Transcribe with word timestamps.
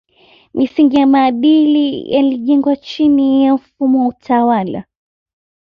Misingi 0.53 0.95
ya 0.97 1.07
maadili 1.07 2.11
yalijengwa 2.13 2.75
chini 2.75 3.45
ya 3.45 3.53
mfumo 3.53 3.99
wa 4.01 4.07
utawala 4.07 4.83